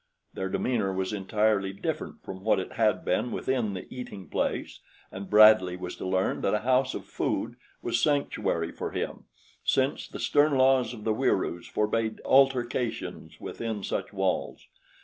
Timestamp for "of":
6.95-7.05, 10.95-11.03